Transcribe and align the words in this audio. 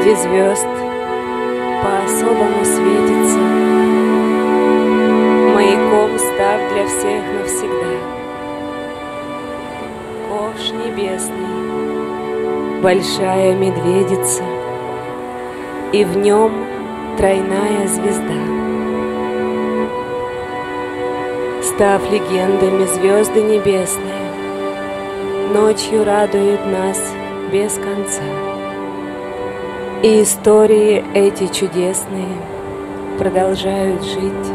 звезд 0.00 0.66
по-особому 1.82 2.64
светится, 2.64 3.38
Маяком 5.54 6.18
став 6.18 6.60
для 6.72 6.86
всех 6.86 7.22
навсегда. 7.38 7.96
Ковш 10.26 10.72
небесный, 10.72 11.52
большая 12.82 13.54
медведица, 13.54 14.42
И 15.92 16.04
в 16.04 16.16
нем 16.16 16.50
тройная 17.18 17.86
звезда. 17.86 18.42
Став 21.62 22.10
легендами 22.10 22.86
звезды 22.86 23.42
небесные, 23.42 24.30
Ночью 25.52 26.04
радуют 26.04 26.64
нас 26.66 27.12
без 27.52 27.74
конца. 27.74 28.49
И 30.02 30.22
истории 30.22 31.04
эти 31.12 31.46
чудесные 31.52 32.34
продолжают 33.18 34.02
жить 34.02 34.48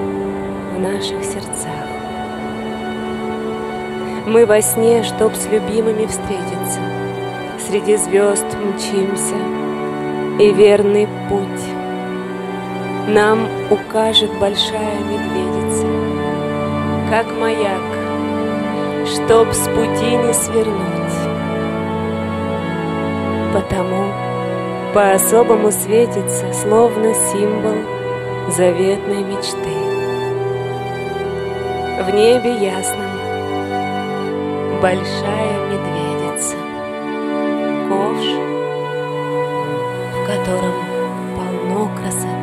в 0.76 0.80
наших 0.80 1.24
сердцах. 1.24 1.86
Мы 4.26 4.48
во 4.48 4.60
сне, 4.64 5.04
чтоб 5.04 5.36
с 5.36 5.46
любимыми 5.46 6.08
встретиться, 6.08 6.80
Среди 7.60 7.96
звезд 7.96 8.46
мчимся, 8.56 9.36
и 10.40 10.52
верный 10.52 11.08
путь 11.30 11.66
Нам 13.08 13.48
укажет 13.70 14.32
большая 14.40 14.98
медведица, 15.02 15.86
Как 17.12 17.28
маяк, 17.40 17.84
чтоб 19.06 19.54
с 19.54 19.68
пути 19.68 20.16
не 20.16 20.34
свернуть. 20.34 21.06
Потому 23.54 24.25
по-особому 24.96 25.74
светится, 25.74 26.54
словно 26.54 27.14
символ 27.14 27.76
заветной 28.50 29.24
мечты. 29.26 29.76
В 32.02 32.10
небе 32.14 32.56
ясном 32.66 33.12
большая 34.82 35.68
медведица, 35.68 36.56
ковш, 37.90 38.26
в 40.14 40.28
котором 40.28 40.76
полно 41.36 41.90
красоты. 41.98 42.35